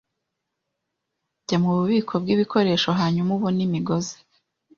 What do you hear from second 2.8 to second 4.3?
hanyuma ubone imigozi.